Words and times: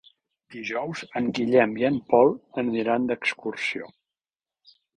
Dijous 0.53 1.03
en 1.21 1.27
Guillem 1.39 1.75
i 1.81 1.85
en 1.91 2.01
Pol 2.13 2.33
aniran 2.63 3.07
d'excursió. 3.13 3.95